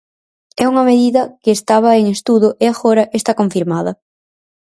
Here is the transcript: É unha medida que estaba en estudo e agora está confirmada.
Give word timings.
É 0.63 0.65
unha 0.71 0.87
medida 0.91 1.21
que 1.43 1.51
estaba 1.59 1.97
en 1.99 2.05
estudo 2.15 2.49
e 2.63 2.65
agora 2.69 3.03
está 3.19 3.31
confirmada. 3.41 3.91